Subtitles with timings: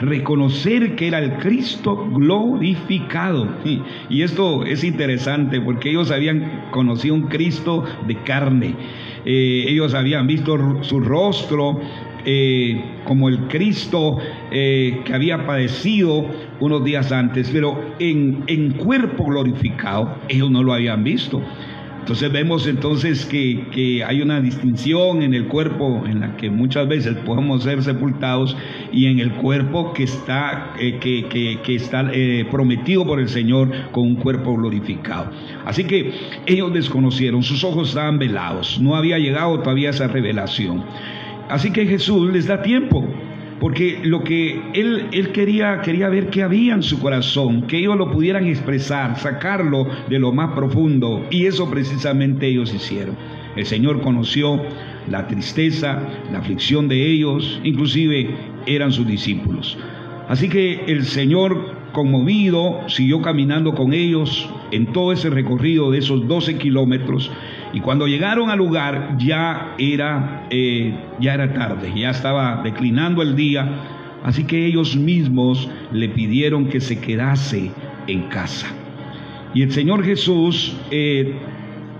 [0.00, 3.48] reconocer que era el Cristo glorificado.
[4.08, 8.74] Y esto es interesante porque ellos habían conocido un Cristo de carne.
[9.24, 11.80] Eh, ellos habían visto su rostro
[12.24, 14.18] eh, como el Cristo
[14.50, 16.26] eh, que había padecido
[16.60, 21.42] unos días antes, pero en, en cuerpo glorificado ellos no lo habían visto.
[22.08, 27.14] Entonces vemos entonces que, hay una distinción en el cuerpo en la que muchas veces
[27.18, 28.56] podemos ser sepultados
[28.90, 34.04] y en el cuerpo que está, eh, que, está eh, prometido por el Señor con
[34.04, 35.30] un cuerpo glorificado.
[35.66, 36.14] Así que
[36.46, 40.84] ellos desconocieron, sus ojos estaban velados, no había llegado todavía esa revelación.
[41.50, 43.06] Así que Jesús les da tiempo
[43.60, 47.96] porque lo que él, él quería, quería ver qué había en su corazón, que ellos
[47.96, 53.16] lo pudieran expresar, sacarlo de lo más profundo, y eso precisamente ellos hicieron.
[53.56, 54.62] El Señor conoció
[55.10, 58.30] la tristeza, la aflicción de ellos, inclusive
[58.66, 59.76] eran sus discípulos.
[60.28, 66.28] Así que el Señor, conmovido, siguió caminando con ellos en todo ese recorrido de esos
[66.28, 67.30] 12 kilómetros,
[67.72, 73.36] y cuando llegaron al lugar ya era, eh, ya era tarde, ya estaba declinando el
[73.36, 73.68] día,
[74.24, 77.70] así que ellos mismos le pidieron que se quedase
[78.06, 78.68] en casa.
[79.54, 81.34] Y el Señor Jesús, eh,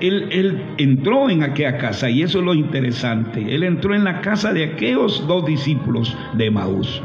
[0.00, 4.20] él, él, entró en aquella casa, y eso es lo interesante, él entró en la
[4.20, 7.02] casa de aquellos dos discípulos de Maús.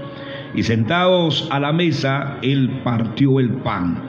[0.55, 4.08] Y sentados a la mesa, él partió el pan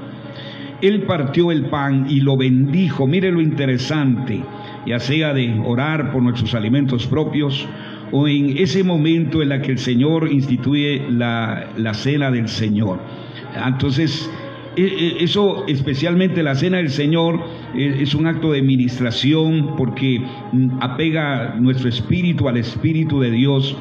[0.83, 3.07] él partió el pan y lo bendijo.
[3.07, 4.43] Mire lo interesante,
[4.87, 7.69] ya sea de orar por nuestros alimentos propios
[8.13, 12.99] o en ese momento en la que el Señor instituye la, la cena del Señor.
[13.67, 14.31] Entonces,
[14.77, 17.41] e, e, eso, especialmente la cena del Señor,
[17.75, 20.21] e, es un acto de ministración porque
[20.53, 23.77] mm, apega nuestro espíritu al espíritu de Dios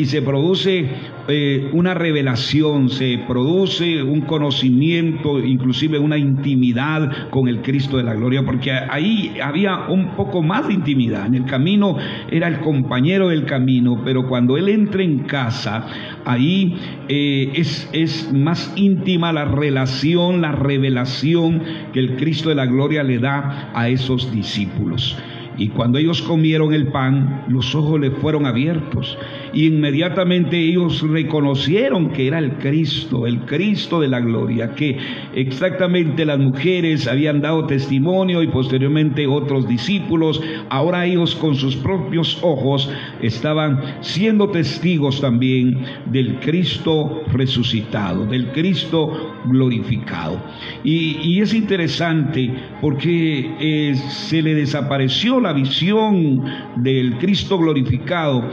[0.00, 0.86] y se produce
[1.28, 8.14] eh, una revelación, se produce un conocimiento, inclusive una intimidad con el Cristo de la
[8.14, 11.26] gloria, porque ahí había un poco más de intimidad.
[11.26, 11.98] En el camino
[12.30, 15.86] era el compañero del camino, pero cuando Él entra en casa,
[16.24, 22.64] ahí eh, es, es más íntima la relación, la revelación que el Cristo de la
[22.64, 25.14] gloria le da a esos discípulos.
[25.60, 29.18] Y cuando ellos comieron el pan, los ojos les fueron abiertos
[29.52, 34.96] y inmediatamente ellos reconocieron que era el Cristo, el Cristo de la gloria, que
[35.34, 42.38] exactamente las mujeres habían dado testimonio y posteriormente otros discípulos, ahora ellos con sus propios
[42.40, 50.40] ojos estaban siendo testigos también del Cristo resucitado, del Cristo glorificado.
[50.84, 56.44] Y, es interesante porque eh, se le desapareció la visión
[56.76, 58.44] del Cristo glorificado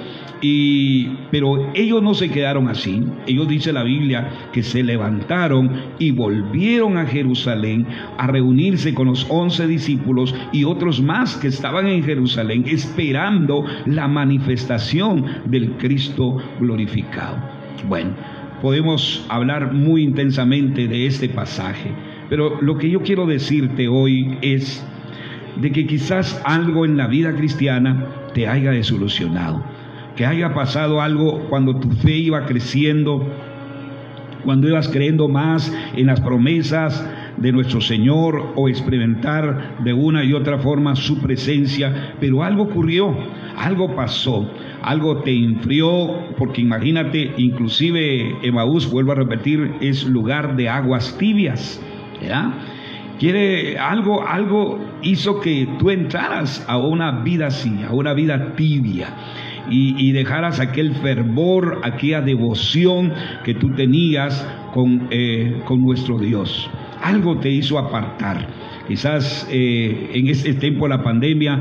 [0.42, 3.04] y, pero ellos no se quedaron así.
[3.26, 7.88] Ellos dice la Biblia que se levantaron y volvieron a Jerusalén
[8.18, 14.08] a reunirse con los once discípulos y otros más que estaban en Jerusalén esperando la
[14.08, 17.38] manifestación del Cristo glorificado.
[17.88, 18.12] Bueno,
[18.62, 21.92] podemos hablar muy intensamente de este pasaje,
[22.30, 24.86] pero lo que yo quiero decirte hoy es
[25.62, 29.64] de que quizás algo en la vida cristiana te haya desilusionado
[30.18, 33.24] que haya pasado algo cuando tu fe iba creciendo,
[34.44, 37.08] cuando ibas creyendo más en las promesas
[37.38, 43.16] de nuestro Señor o experimentar de una y otra forma su presencia, pero algo ocurrió,
[43.56, 44.50] algo pasó,
[44.82, 51.80] algo te enfrió, porque imagínate, inclusive Emaús, vuelvo a repetir, es lugar de aguas tibias,
[52.28, 52.54] ¿ya?
[53.20, 59.08] Quiere algo, algo hizo que tú entraras a una vida así, a una vida tibia
[59.70, 63.14] y, dejaras aquel fervor, aquella devoción
[63.44, 66.70] que tú tenías con, eh, con nuestro Dios.
[67.04, 68.48] Algo te hizo apartar.
[68.88, 71.60] Quizás eh, en este tiempo de la pandemia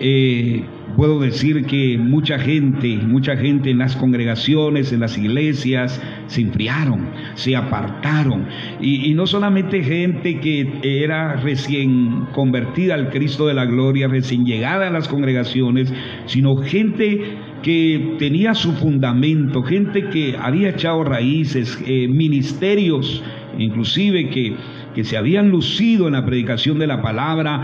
[0.00, 0.64] eh,
[0.96, 7.08] puedo decir que mucha gente, mucha gente en las congregaciones, en las iglesias, se enfriaron,
[7.34, 8.46] se apartaron.
[8.80, 14.88] Y, no solamente gente que era recién convertida al Cristo de la gloria, recién llegada
[14.88, 15.92] a las congregaciones,
[16.26, 17.20] sino gente
[17.62, 23.22] que tenía su fundamento, gente que había echado raíces, eh, ministerios,
[23.58, 24.56] inclusive que,
[24.94, 27.62] que se habían lucido en la predicación de la palabra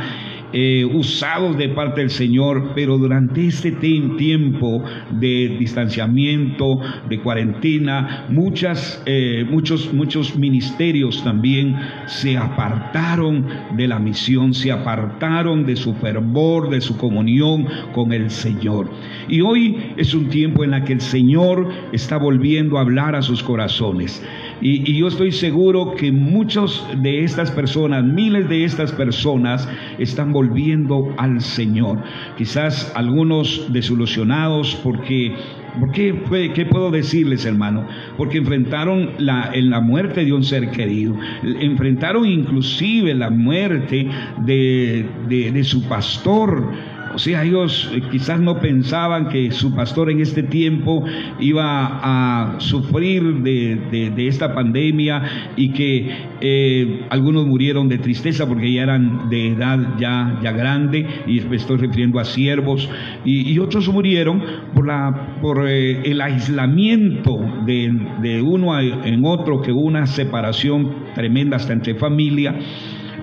[0.52, 9.02] eh, usados de parte del Señor, pero durante este tiempo de distanciamiento, de cuarentena, muchas,
[9.06, 13.46] eh, muchos, muchos ministerios también se apartaron
[13.76, 18.90] de la misión, se apartaron de su fervor, de su comunión con el Señor.
[19.28, 23.22] Y hoy es un tiempo en el que el Señor está volviendo a hablar a
[23.22, 24.22] sus corazones.
[24.60, 29.68] Y, yo estoy seguro que muchos de estas personas, miles de estas personas,
[29.98, 32.02] están volviendo al Señor.
[32.36, 35.34] Quizás algunos desilusionados porque
[35.78, 37.86] ¿Por qué, qué, puedo decirles, hermano?
[38.16, 41.14] Porque enfrentaron la, en la muerte de un ser querido,
[41.60, 44.08] enfrentaron inclusive la muerte
[44.44, 46.72] de, de, de su pastor
[47.18, 51.04] o sea, ellos quizás no pensaban que su pastor en este tiempo
[51.40, 58.84] iba a sufrir de, esta pandemia y que eh, algunos murieron de tristeza porque ya
[58.84, 62.88] eran de edad ya, ya grande, y me estoy refiriendo a siervos,
[63.24, 64.40] y, otros murieron
[64.72, 67.36] por, la, por eh, el aislamiento
[67.66, 72.54] de, de uno en otro, que hubo una separación tremenda hasta entre familia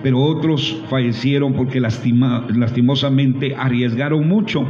[0.06, 4.63] pero otros fallecieron porque lastimosamente arriesgaron mucho.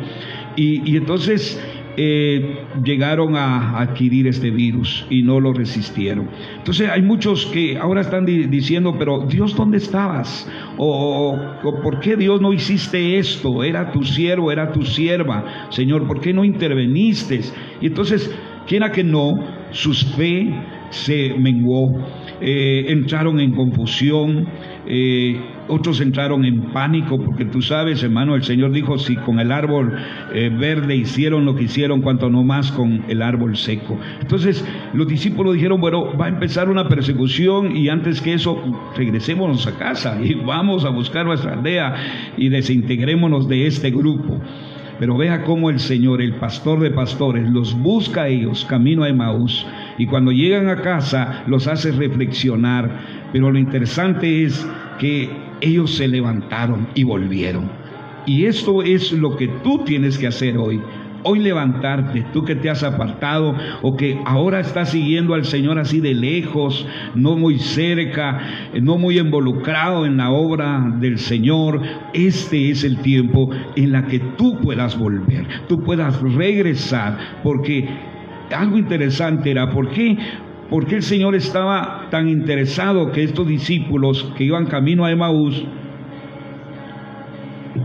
[0.55, 1.61] Y, entonces
[1.97, 6.29] eh, llegaron a adquirir este virus y no lo resistieron.
[6.55, 10.49] Entonces hay muchos que ahora están diciendo, pero Dios, ¿dónde estabas?
[10.77, 13.61] O, o, ¿por qué Dios no hiciste esto?
[13.61, 15.67] Era tu siervo, era tu sierva.
[15.69, 17.41] Señor, ¿por qué no interveniste?
[17.81, 18.33] Y entonces,
[18.67, 19.37] quiera que no,
[19.71, 20.53] sus fe
[20.89, 21.95] se menguó,
[22.41, 24.47] eh, entraron en confusión,
[24.87, 29.51] eh, otros entraron en pánico, porque tú sabes, hermano, el Señor dijo, si con el
[29.51, 29.97] árbol
[30.33, 33.97] eh, verde hicieron lo que hicieron, cuanto no más con el árbol seco.
[34.21, 38.61] Entonces los discípulos dijeron, bueno, va a empezar una persecución y antes que eso,
[38.95, 41.95] regresémonos a casa y vamos a buscar nuestra aldea
[42.37, 44.39] y desintegrémonos de este grupo.
[44.99, 49.09] Pero vea cómo el Señor, el pastor de pastores, los busca a ellos camino a
[49.09, 49.65] Emaús
[49.97, 52.89] y cuando llegan a casa los hace reflexionar.
[53.33, 54.65] Pero lo interesante es
[54.99, 55.29] que
[55.61, 57.69] ellos se levantaron y volvieron.
[58.25, 60.81] Y esto es lo que tú tienes que hacer hoy
[61.27, 65.99] hoy levantarte, tú que te has apartado o que ahora estás siguiendo al Señor así
[65.99, 68.39] de lejos, no muy cerca,
[68.79, 71.81] no muy involucrado en la obra del Señor,
[72.13, 77.89] este es el tiempo en la que tú puedas volver, tú puedas regresar, porque
[78.55, 80.17] algo interesante era, ¿por qué?
[80.69, 85.65] Porque el Señor estaba tan interesado que estos discípulos que iban camino a Emaús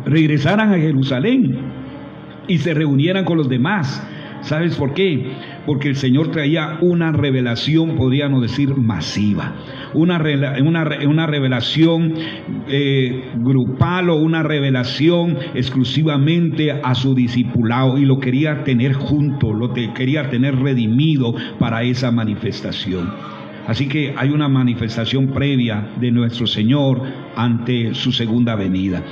[0.04, 1.79] regresaran a Jerusalén
[2.48, 4.06] y se reunieran con los demás.
[4.42, 5.32] ¿Sabes por qué?
[5.66, 9.54] Porque el Señor traía una revelación, podríamos decir, masiva.
[9.92, 10.22] Una,
[10.62, 12.14] una, una revelación
[12.68, 19.74] eh, grupal o una revelación exclusivamente a su discipulado y lo quería tener junto, lo
[19.74, 23.10] quería tener redimido para esa manifestación.
[23.66, 27.02] Así que hay una manifestación previa de nuestro Señor
[27.36, 29.02] ante su segunda venida.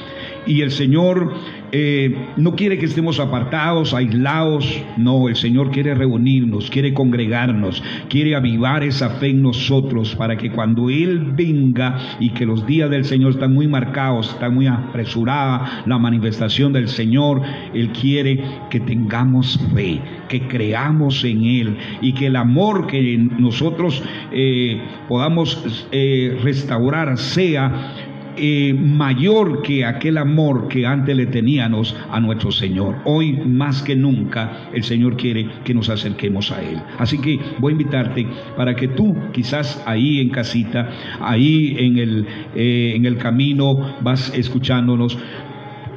[0.46, 1.34] Y el Señor
[1.72, 4.82] eh, no quiere que estemos apartados, aislados.
[4.96, 10.50] No, el Señor quiere reunirnos, quiere congregarnos, quiere avivar esa fe en nosotros para que
[10.50, 15.82] cuando Él venga y que los días del Señor están muy marcados, está muy apresurada
[15.86, 17.42] la manifestación del Señor,
[17.74, 24.02] Él quiere que tengamos fe, que creamos en Él y que el amor que nosotros
[24.32, 28.07] eh, podamos eh, restaurar sea
[28.38, 32.96] eh, mayor que aquel amor que antes le teníamos a nuestro Señor.
[33.05, 36.81] Hoy más que nunca el Señor quiere que nos acerquemos a Él.
[36.99, 38.26] Así que voy a invitarte
[38.56, 40.88] para que tú quizás ahí en casita,
[41.21, 45.18] ahí en el, eh, en el camino vas escuchándonos,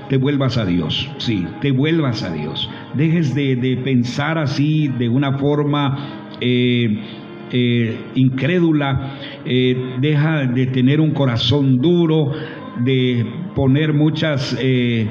[0.09, 2.69] te vuelvas a Dios, sí, te vuelvas a Dios.
[2.95, 6.27] Dejes de, pensar así de una forma...
[6.41, 7.20] Eh,
[7.53, 12.31] eh, incrédula, eh, deja de tener un corazón duro,
[12.79, 15.09] de poner muchas eh,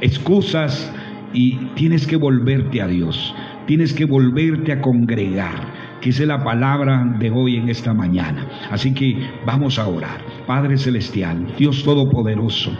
[0.00, 0.92] excusas
[1.34, 3.34] y tienes que volverte a Dios,
[3.66, 8.46] tienes que volverte a congregar, que es la palabra de hoy en esta mañana.
[8.70, 10.20] Así que vamos a orar.
[10.46, 12.72] Padre Celestial, Dios Todopoderoso,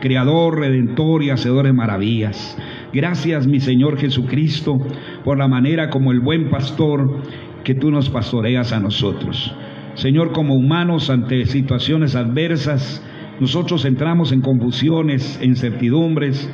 [0.00, 2.56] Creador, Redentor y Hacedor de maravillas.
[2.92, 4.78] Gracias, mi Señor Jesucristo,
[5.24, 7.22] por la manera como el buen pastor
[7.62, 9.54] que tú nos pastoreas a nosotros.
[9.94, 13.02] Señor, como humanos ante situaciones adversas,
[13.38, 16.50] nosotros entramos en confusiones, en incertidumbres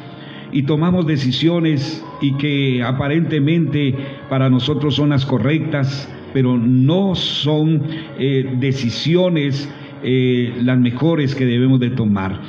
[0.53, 3.95] y tomamos decisiones y que aparentemente
[4.29, 7.83] para nosotros son las correctas, pero no son
[8.19, 12.41] eh, decisiones eh, las mejores que debemos de tomar.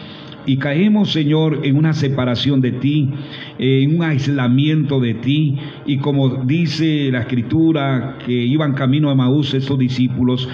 [0.48, 3.10] Y caemos, Señor, en una separación de ti,
[3.60, 5.58] en un aislamiento de ti.
[5.86, 10.48] Y como dice la escritura, que iban camino a Maús estos discípulos,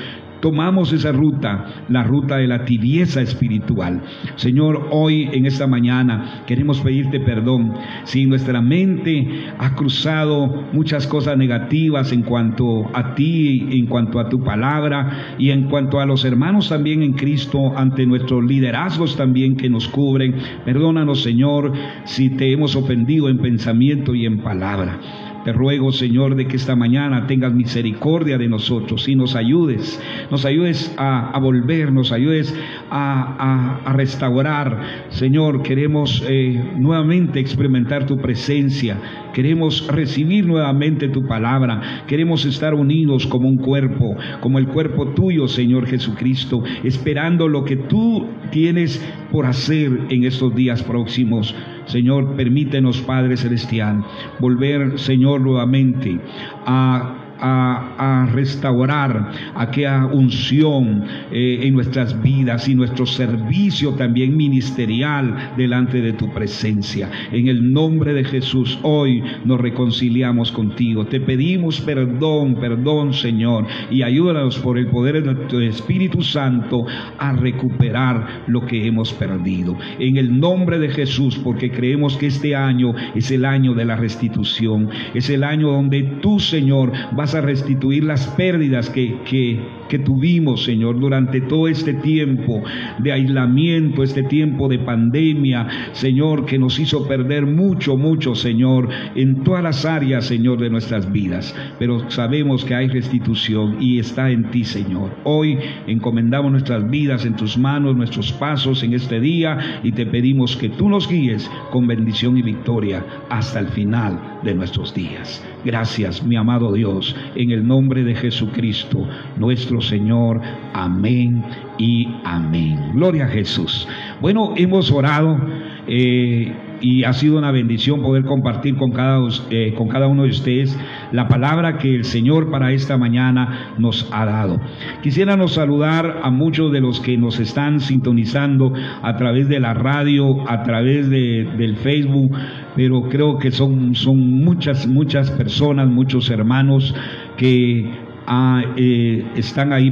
[0.43, 4.01] tomamos esa ruta, la ruta de la tibieza espiritual.
[4.35, 7.73] Señor, hoy en esta mañana queremos pedirte perdón
[8.03, 9.25] si nuestra mente
[9.57, 15.49] ha cruzado muchas cosas negativas en cuanto a ti, en cuanto a tu palabra y
[15.51, 20.35] en cuanto a los hermanos también en Cristo, ante nuestros liderazgos también que nos cubren.
[20.65, 21.71] Perdónanos, Señor,
[22.03, 24.99] si te hemos ofendido en pensamiento y en palabra.
[25.43, 30.45] Te ruego, Señor, de que esta mañana tengas misericordia de nosotros y nos ayudes, nos
[30.45, 32.55] ayudes a, volver, nos ayudes
[32.89, 35.07] a, restaurar.
[35.09, 38.97] Señor, queremos eh, nuevamente experimentar tu presencia,
[39.33, 45.49] queremos recibir nuevamente tu palabra, queremos estar unidos como un cuerpo, como el cuerpo tuyo,
[45.49, 51.53] Señor Jesucristo, esperando lo que tú tienes por hacer en estos días próximos.
[51.85, 54.03] Señor, permítenos, Padre Celestial,
[54.39, 56.19] volver, Señor, nuevamente
[56.65, 66.01] a a, restaurar aquella unción eh, en nuestras vidas y nuestro servicio también ministerial delante
[66.01, 67.09] de tu presencia.
[67.31, 71.05] En el nombre de Jesús, hoy nos reconciliamos contigo.
[71.05, 76.85] Te pedimos perdón, perdón, Señor, y ayúdanos por el poder de tu Espíritu Santo
[77.17, 79.77] a recuperar lo que hemos perdido.
[79.99, 83.95] En el nombre de Jesús, porque creemos que este año es el año de la
[83.95, 86.91] restitución, es el año donde tú, Señor,
[87.35, 89.59] a restituir las pérdidas que, que,
[89.89, 92.63] que tuvimos, Señor, durante todo este tiempo
[92.99, 99.43] de aislamiento, este tiempo de pandemia, Señor, que nos hizo perder mucho, mucho, Señor, en
[99.43, 101.55] todas las áreas, Señor, de nuestras vidas.
[101.79, 105.11] Pero sabemos que hay restitución y está en ti, Señor.
[105.23, 110.55] Hoy encomendamos nuestras vidas en tus manos, nuestros pasos en este día y te pedimos
[110.55, 115.43] que tú nos guíes con bendición y victoria hasta el final de nuestros días.
[115.65, 120.41] Gracias, mi amado Dios, en el nombre de Jesucristo, nuestro Señor.
[120.73, 121.43] Amén
[121.77, 122.91] y amén.
[122.93, 123.87] Gloria a Jesús.
[124.19, 125.39] Bueno, hemos orado.
[125.87, 126.51] Eh,
[126.83, 129.17] y ha sido una bendición poder compartir con cada,
[129.49, 130.77] eh, con cada uno de ustedes
[131.13, 134.59] la palabra que el Señor para esta mañana nos ha dado.
[135.01, 140.47] Quisiéramos saludar a muchos de los que nos están sintonizando a través de la radio,
[140.49, 142.35] a través de, del Facebook,
[142.75, 146.93] pero creo que son, son muchas, muchas personas, muchos hermanos
[147.37, 147.89] que
[148.27, 149.89] ah, eh, están ahí